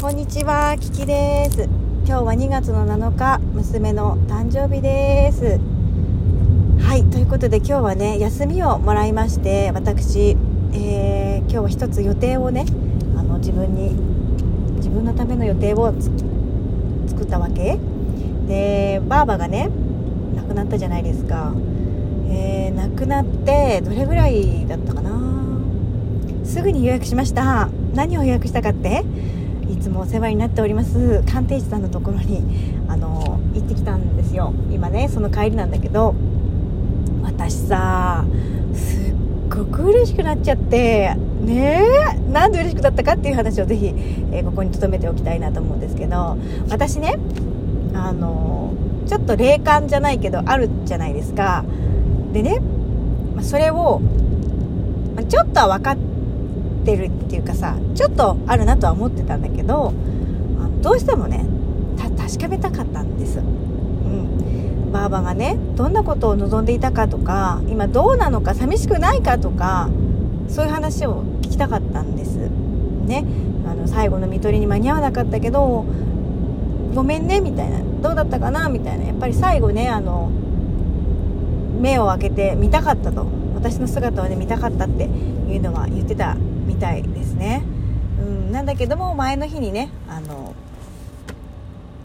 [0.00, 1.64] こんにちは、キキです。
[2.06, 5.58] 今日は2月の7日、娘の誕生日です。
[6.80, 10.36] はい、ということで今日はね、休みをもらいまして、私、
[10.72, 12.64] えー今日は一つ予定をね、
[13.16, 13.96] あの自分に、
[14.76, 15.92] 自分のための予定を
[17.08, 17.76] 作ったわけ。
[18.46, 19.68] で、ばあばがね、
[20.36, 21.52] 亡くなったじゃないですか。
[22.30, 25.10] えー亡くなって、どれぐらいだったかな
[26.44, 27.68] すぐに予約しました。
[27.94, 29.02] 何を予約したかって？
[29.70, 31.22] いつもお世話になっております。
[31.26, 32.42] 鑑定士さんのところに
[32.88, 34.52] あの行ってきたんですよ。
[34.70, 36.14] 今ねその帰りなんだけど
[37.22, 38.24] 私さ
[38.74, 39.14] すっ
[39.48, 41.82] ごく嬉しくなっちゃってね
[42.16, 43.86] えなんで嬉しくなったかっていう話をぜひ、
[44.32, 46.36] えーここに留めておきたいなと思うんですけど
[46.68, 47.16] 私ね
[47.94, 48.72] あの
[49.06, 51.64] ちょっと霊感じゃないけどあるじゃないですか。
[52.32, 52.60] でね
[53.42, 54.00] それを
[55.28, 56.07] ちょっとは分かって
[56.88, 59.92] てるっていうかさちょっとあるなとは思ってたんだけど
[60.80, 61.44] どうしてもね
[62.16, 69.90] 確かめたかったんです、うん、ばあばがねどんなことを望んでいたかとか今どうなのか寂しくないかとか
[70.48, 72.38] そういう話を聞きたかったんです。
[72.38, 73.26] ね。
[73.66, 75.84] あの最後の看取りに間に合わなかったけど
[76.94, 77.80] ごめんねみたいな。
[78.00, 79.04] どうだったかなみたいな。
[79.04, 80.30] やっぱり最後ねあの
[81.80, 83.26] 目を開けて見たかったと。
[83.54, 87.62] 私の姿をね見たかったっていうのは言たみたいですね、
[88.20, 90.54] うん、なんだけども前の日にねあの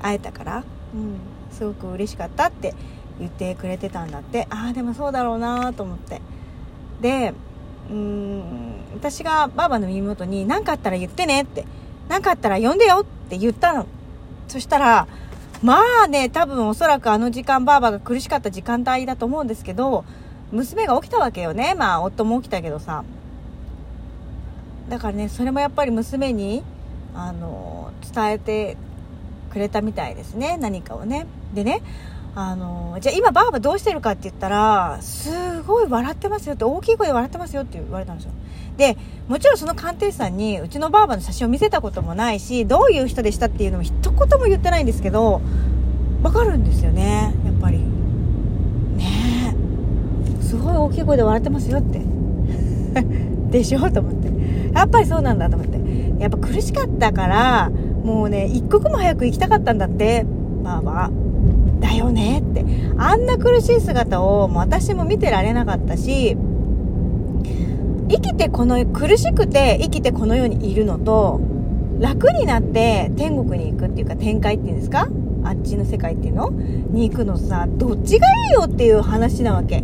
[0.02, 1.18] 会えたから、うん、
[1.52, 2.74] すごく嬉しかったって
[3.20, 4.48] 言ってくれてたんだって。
[4.50, 6.22] ああでもそうだろうなと思って。
[7.02, 7.34] で
[7.90, 8.44] うん
[8.94, 11.66] 私がばあばの耳元に何かあったら言ってねって
[12.08, 13.88] 何かあったら呼んでよって言ったの。
[14.48, 15.08] そしたら
[15.62, 20.06] まあね多分おそらくあの時間ばあばが苦しかった時間帯だと思うんですけど
[20.52, 21.76] 娘が起きたわけよね。
[21.76, 23.04] まあ夫も起きたけどさ。
[24.90, 26.64] だからねそれもやっぱり娘に
[27.16, 28.78] あの伝えて
[29.52, 31.26] くれたみたいですね何かをね。
[31.54, 31.82] でね
[32.36, 38.32] あのじゃあ今ばあばどうしてるかって言ったらすごい笑ってますよって大きい声で笑ってますよって言われたんですよ。
[38.78, 45.42] でもちろんその鑑定士さんにうちのばあばの写真を見せたこともないしどういう人でしたっていうのも一言も言ってないんですけど
[46.24, 47.78] わかるんですよねやっぱり。
[48.98, 49.56] ね。
[50.42, 52.02] すごい大きい声で笑ってますよって。
[53.52, 53.92] でしょ？
[53.92, 54.33] と思って。
[54.74, 55.74] やっぱりそうなんだと思って。
[56.20, 60.26] やっぱ苦しかったからもうね一刻も早く行きたかったんだって
[60.64, 61.12] ばあば
[61.80, 62.64] だよねって。
[62.98, 66.38] あんな苦しい姿をもう私も見てられなかったし
[68.10, 71.42] 生きてこの苦しくて生きてこの世にいるのと
[72.00, 75.10] 楽になって天国に行くっていうか天界っていうんですか？
[75.44, 76.52] あっちの世界っていうの？
[76.52, 79.84] に行くのさどっちがいいよっていう話なわけ。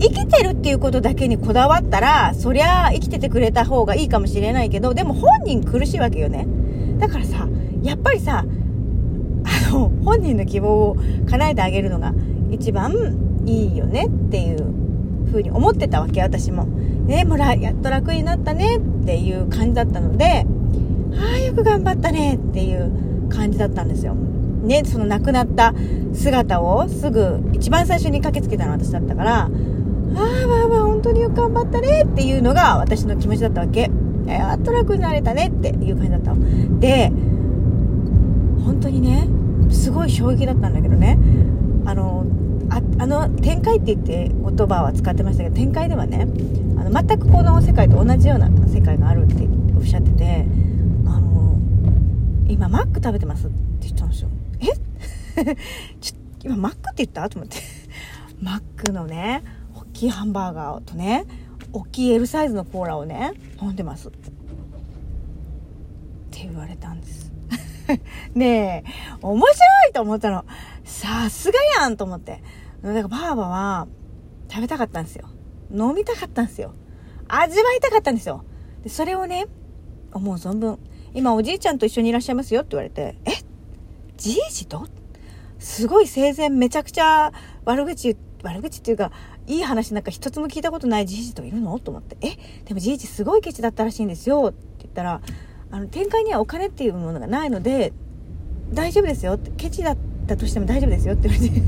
[0.00, 6.46] 生きてるっていうことだけにこだわったらそりゃ生きててくれた方がいいかもしれないけどでも本人苦しいわけよね。
[6.98, 7.48] だからさ
[7.82, 8.44] やっぱりさ
[9.44, 10.96] あの本人の希望を
[11.30, 12.12] 叶えてあげるのが
[12.50, 12.92] 一番
[13.46, 14.74] いいよねっていう
[15.26, 16.64] 風に思ってたわけ私も。
[16.64, 20.44] ねもうらやっと楽になったねっていう感じだったので
[21.14, 24.14] ああよく頑張ったねっていう感じだったんですよ。
[24.14, 25.72] ねその亡くなった
[26.12, 29.50] 姿をすぐ一番最初に駆けつけたのは私だったから
[30.16, 33.90] ああばあば本当によく頑張ったねっていうのが私の気持ちだったわけ。
[34.26, 37.12] やっと楽になれたねっていう感じだったので
[38.64, 39.28] 本当にね
[39.70, 41.16] すごい衝撃だったんだけどね。
[41.84, 42.26] あの
[42.68, 46.26] ああの展開って言って言葉は使ってましたけど展開ではね
[46.76, 49.46] あの全くこの世界と同じような世界があるって
[49.76, 50.44] おっしゃってて
[51.06, 51.56] あの
[52.48, 54.28] 今マック食べてますって言ったんですよ。
[54.60, 55.54] え？
[56.00, 57.28] ちょ今マックって言った？
[57.28, 57.58] と思って。
[58.42, 59.44] マックのね
[59.96, 61.24] きいハンバーガーとね
[61.72, 64.08] 大きい L サイズのコーラをね飲んでます。
[64.08, 64.18] って
[66.42, 67.32] 言われたんです。
[68.34, 69.54] ねえ面白
[69.90, 70.44] いと思ったの。
[70.84, 72.42] さすがやんと思って。
[72.82, 73.88] だからばあばは
[74.48, 75.28] 食べたかったんですよ。
[75.72, 76.72] 飲みたかったんですよ。
[77.28, 78.44] 味わいたかったんですよ。
[78.82, 79.46] でそれをね
[80.12, 80.78] 思う存分
[81.14, 83.30] 今おじいちゃんと一緒にいらっしゃいますよって言われてえ？
[84.16, 84.86] じいじと？
[85.58, 87.32] すごい生前めちゃくちゃ
[87.64, 89.12] 悪口言って悪口っていうか
[89.46, 91.78] いい話なんか一つも聞いたことないじいじといるの？
[91.78, 92.16] と思って。
[92.20, 92.36] え？
[92.64, 94.48] でもじいじすごいケチだったらしいんですよ。
[94.50, 95.20] って言ったら
[95.70, 97.92] あの展開にはお金っていうものがないので
[98.72, 99.50] 大丈夫ですよって。
[99.56, 99.96] ケチだっ
[100.26, 101.62] たとしても大丈夫ですよって言われて。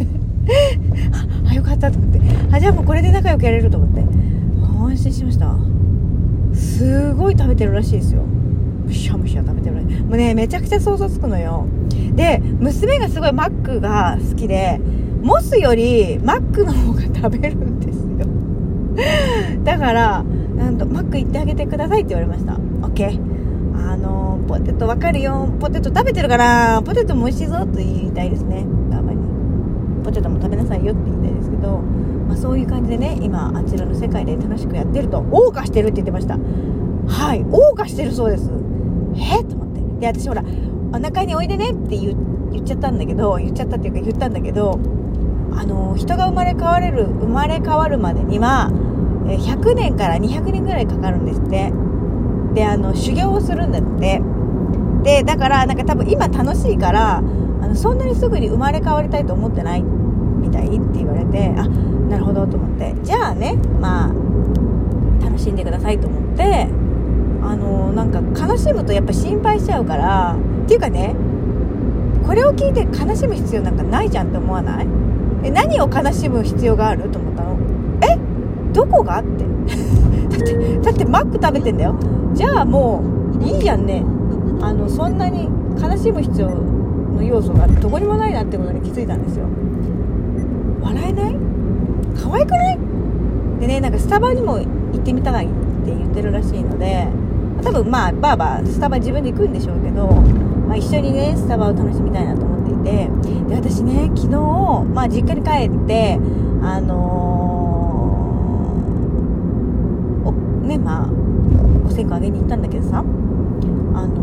[1.51, 2.21] あよかったと思って。
[2.53, 4.03] あじゃあもうこれで仲良くやれると思って。
[4.87, 5.55] 安心しました。
[6.55, 8.23] すごい食べてるらしいですよ。
[8.23, 10.01] むしゃむしゃ食べてるらしい。
[10.03, 11.67] もうねめちゃくちゃ想像つくのよ。
[12.15, 14.81] で娘がすごいマックが好きで
[15.23, 19.65] モスよりマックの方が食べるんですよ。
[19.65, 20.25] だから
[20.57, 22.55] なんとマック行ってあげてくださいって言われました。
[22.55, 23.21] OK
[23.77, 25.49] あのポテトわかるよ。
[25.61, 28.65] ポテト食べてるからポテトも美味しいぞと言いたいですね。
[28.91, 29.19] ババに。
[30.05, 31.79] ポテトも食べなさいよって言いたいですけど、
[32.29, 36.39] まあ、そういう感じでね今あちらの世界で楽しくやってると謳歌してるって言ってました。
[37.09, 38.51] はい謳歌してるそうです。
[39.17, 39.81] えと思って。
[40.01, 40.45] で私ほら
[40.93, 42.17] お腹においでねって言
[42.63, 44.79] っちゃったんだけど言っちゃったっていうか言ったんだけど
[45.53, 48.71] あの人が生まれ変われる生まれ変わるまでには
[49.27, 51.73] 100年から200年ぐらいかかるんですって。
[52.55, 54.23] であの修行をするんだって。
[55.03, 57.21] でだからなんか多分今楽しいからあ
[57.67, 62.95] のそんなにすぐに生まれ変わりたいと思ってないみたいって言われてあなるほどと思って。
[63.03, 66.69] じゃあねまあ楽しんでくださいと思って
[67.43, 71.15] あのなんか悲しむとやっぱ心配しちゃうからっていうかね
[72.27, 74.87] これを聞いて悲しむ必要なんかないじゃんって思わない？
[75.45, 77.57] え何を悲しむ必要があると思ったの？
[78.03, 78.19] え？
[78.73, 79.45] どこが って？
[80.29, 81.95] だってだってマック食べてんだよ。
[82.35, 83.03] じゃあも
[83.41, 84.05] ういいじゃんね。
[84.61, 85.49] あのそんなに
[85.81, 89.47] 悲しむ必要の要素がどこにもないなってことに気づいたんですよ。
[90.83, 91.37] 笑えない？
[92.21, 92.79] 可愛くない？
[93.61, 95.55] でねなんかスタバにも行ってみたいって
[95.87, 97.09] 言ってるらしいので
[97.63, 102.58] 多分まあばあばスタバ自分で行くんでしょうけど、まあ、一緒にねスタバを楽しみたいなと思って
[102.89, 104.39] で私ね昨日、
[104.95, 106.19] まあ、実家に帰って
[106.63, 110.33] あのー、お
[110.67, 111.09] ねまあ
[111.87, 114.15] お線香あげに行ったんだけどさあの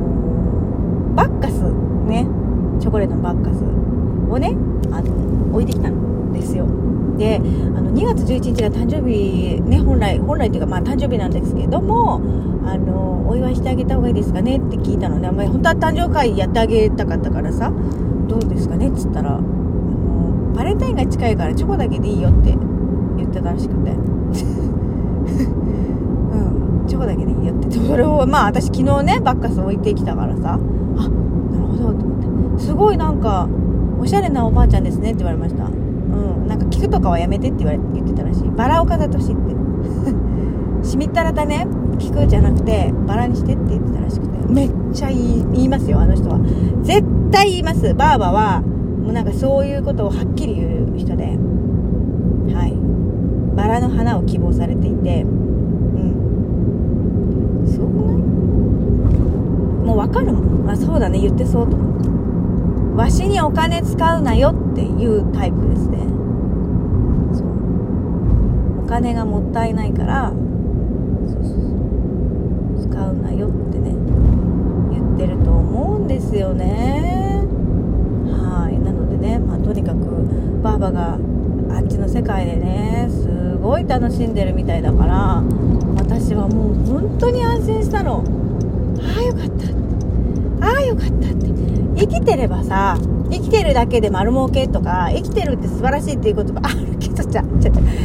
[1.14, 1.62] ー、バッカス
[2.08, 2.28] ね
[2.80, 3.64] チョコレートのバッカス
[4.32, 4.56] をね
[4.92, 6.66] あの置いてきたんですよ。
[7.18, 12.16] であの2月11日が誕生日ね本来本来というかまあ誕生日なんですけども
[12.66, 17.72] あのお祝いしてあげた方がいいですかねって聞いたので、ね、本当は誕生会やってあげたかったからさ
[18.40, 22.54] どうですかねっつったらあのバレンタインが近いからチョコだけでいいよって
[23.18, 23.92] 言ってたらしくて。
[23.92, 24.06] うん
[26.88, 27.72] チョコだけでいいよって。
[27.72, 30.54] それをまあ私昨日ねバッカス置いてきたからさ。
[30.54, 30.66] あな
[31.60, 32.64] るほどと思って。
[32.64, 33.48] すごいなんか
[34.00, 35.64] おしゃれなおばあちゃんですねって言われました。
[35.66, 38.50] うんなんか聞くとかはやめてって言われ言ってたらしい。
[38.50, 39.56] バラを飾ってほしいって。
[40.86, 41.66] しみったらたね
[41.98, 44.35] 聞くじゃなくてバラにしてって言ってたらしくて。
[44.50, 46.39] めっちゃ言い言いますよあの人は。
[46.83, 47.94] 絶対言います。
[47.94, 51.25] ばあばはもうなんかそういうことをはっきり言う人で。
[52.53, 52.74] はい。
[53.56, 55.24] バラの花を希望されていて。
[55.24, 55.30] うん。
[57.68, 58.18] すごくない
[59.86, 60.65] もう分かるもん。
[60.65, 61.19] まあそうだね。
[61.19, 62.09] 言ってそうと思って
[62.95, 65.97] わしにお金使うなよっていうタイプですね。
[67.33, 68.83] そう。
[68.86, 70.31] お金がもったいないから
[71.27, 71.53] そうそうそう。
[72.89, 73.94] 使うなよってね。
[75.75, 77.44] 思うんですよね。
[78.27, 78.80] はい。
[78.80, 79.98] なのでね、まあ、とにかく
[80.63, 81.19] ばあばが
[81.69, 85.44] あっちの世界でねすごい楽しんでるみたいだから
[85.98, 88.24] 私はもう本当に安心したの。
[89.00, 89.50] ああよかっ
[90.62, 90.68] た。
[90.68, 91.45] ああよかったって。
[91.98, 92.98] 生きてればさ
[93.31, 97.44] 生きてるだけで丸儲けとか生きてるって素晴らしいっていう言葉あるけどちゃちゃ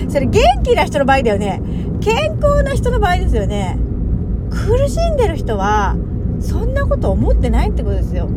[0.08, 1.61] それ元気な人の場合だよね。
[2.00, 3.78] 健康な人の場合ですよね。
[4.50, 5.96] 苦しんでる人は
[6.40, 8.28] そんなこと思ってないってことですよ。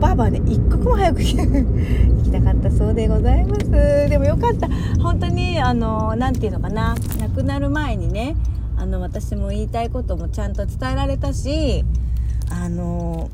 [0.00, 3.70] ばあばはね一刻も早く行 きたかったそうでございます。
[3.70, 4.68] でもよかった。
[5.00, 6.94] 本当にあの何て言うのかな。
[7.20, 8.36] 亡くなる前にね
[8.76, 11.84] あの私も言いたいこともちゃんと伝えられたし
[12.50, 13.30] あの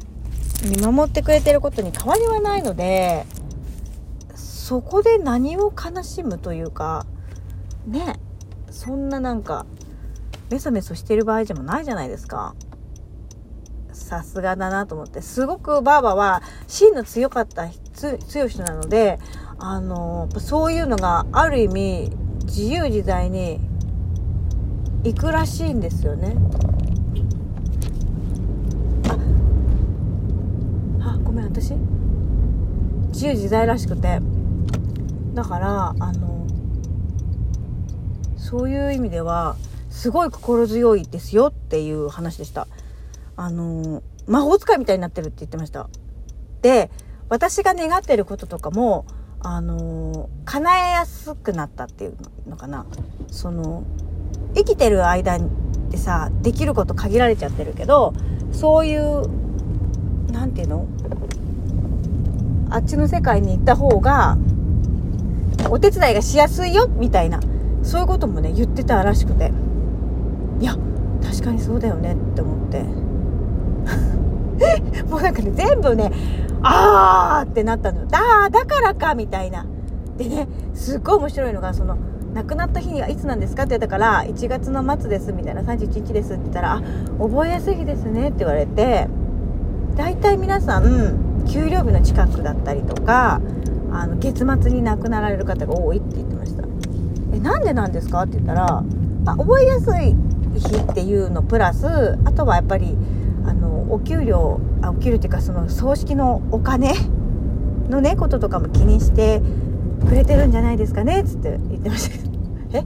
[0.62, 3.24] 見守ってくれてることに変わりはないので
[4.34, 7.06] そこで何を悲しむというか
[7.86, 8.20] ね
[8.70, 9.64] そんななんか
[10.50, 12.54] メソメソしてる場合じゃもないじゃないですか。
[13.98, 15.20] さすがだなと思って。
[15.22, 17.68] すごくばあばは芯の強かった
[18.28, 19.18] 強い人なので
[19.58, 22.12] あのそういうのがある意味
[22.44, 23.60] 自由自在に
[25.04, 26.36] 行くらしいんですよね。
[31.00, 31.74] あ、ごめん私？
[33.08, 34.20] 自由自在らしくて。
[35.34, 36.46] だからあの
[38.36, 39.56] そういう意味では
[39.90, 42.66] すごい心強いですよっていう話でした。
[43.40, 45.88] あの魔法使いみたいになってるって言ってました。
[46.60, 46.90] で
[47.28, 49.06] 私が願ってることとかも
[49.40, 52.16] あの叶えやすくなったっていう
[52.48, 52.84] のかな。
[53.30, 53.84] その
[54.56, 55.40] 生きてる間っ
[55.88, 58.12] てさできること限られちゃってるけど
[58.50, 59.22] そういう
[60.32, 60.88] 何て言うの？
[62.70, 64.36] あっちの世界に行った方が
[65.70, 67.38] お手伝いがしやすいよみたいな。
[67.84, 69.52] そういうこともね言ってたらしくて。
[70.60, 70.76] いや
[71.22, 72.82] 確かにそうだよねって思って。
[75.08, 76.10] もうなんかね全部ね
[76.62, 78.00] あーってなったの。
[78.00, 78.18] よだ
[78.50, 79.64] だからかみたいな。
[80.16, 81.96] でねすっごい面白いのがその
[82.34, 86.82] 亡くなった日はいつなんですかって言ったから1月の末ですみたいな31日ですって言ったらあ
[87.18, 89.08] 覚えやすい日ですねって言われて
[89.96, 93.40] 大体皆さん給料日の近くだったりとか
[93.90, 96.64] あの月末に亡くなられる方が多いって言ってました。
[97.32, 98.84] えなんでなんですかって言ったら
[99.26, 100.14] あ覚えやすい
[100.54, 101.86] 日っていうのプラス
[102.24, 102.96] あとはやっぱり
[103.90, 106.92] お給料あお給料っていうかその葬式のお金
[107.88, 109.40] のねこととかも気にして
[110.08, 112.28] くれてるんじゃないですかねっつって言ってましたけど。
[112.72, 112.84] え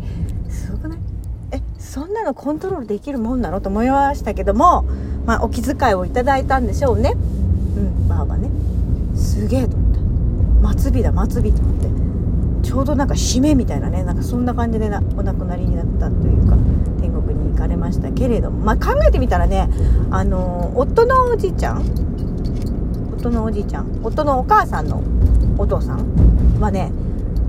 [0.50, 0.98] すごくない？
[1.52, 4.84] えそんなのコントロールできるもんなのと思いましたけども、
[5.26, 7.14] まあ、お気遣いをいただいたんでしょうね。
[7.76, 8.48] うんばあばね。
[9.14, 9.92] すげえと思っ
[10.72, 10.78] た。
[10.78, 11.88] 末尾だ末尾と思って。
[12.62, 16.56] ちょうどなんか締めみたいなねなんかそんな感じでなお亡くなりになったというか。
[17.92, 19.68] ましたけれども、まあ、考えてみたらね
[20.10, 21.82] あの夫のおじいちゃん
[23.18, 25.02] 夫のおじいちゃん夫のお母さんの
[25.58, 26.90] お父さんはね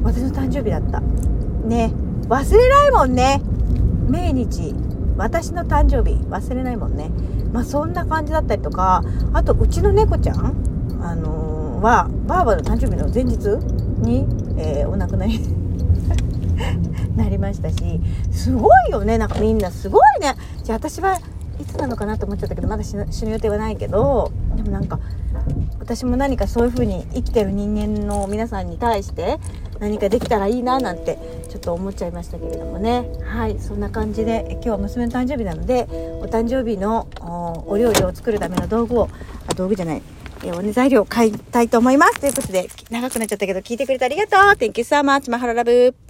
[0.04, 1.00] 私の誕生日だった。
[1.00, 1.94] ね
[2.28, 3.42] 忘れないもんね。
[4.10, 4.76] 命日
[5.16, 7.10] 私の誕生日忘れないもんね。
[7.54, 10.38] まあそんな感じだったりとかあとうちの猫ちゃん
[11.02, 13.46] あのー、はばあばの誕生日の前日
[14.02, 15.40] に、えー、お亡くなり
[17.16, 17.76] なりましたし
[18.32, 19.18] すごいよね。
[19.18, 20.36] なんかみんなすごいね。
[20.64, 21.20] じゃあ私は
[21.60, 25.00] いつなのかなと思っちゃったけどまだ死ぬ死ぬ予定はないけどでもなんか
[25.80, 29.40] 私も何かそういう風に生きてる人間の皆さんに対して
[29.80, 33.06] 何かできたらいいななんてちょっと思っちゃいましたけれどもね。
[33.24, 35.88] はいそんな感じで今日は娘の誕生日なので
[36.22, 37.08] お誕生日の
[37.68, 39.10] お料理を作るための道具を
[39.48, 40.02] あ道具じゃない
[40.44, 42.20] えお、ね、材料を買いたいと思います。
[42.20, 44.40] ということで長くなっちゃったけど聞いてくれてありがとう。
[44.56, 45.30] Thank you so much.
[45.30, 46.03] マハララブ。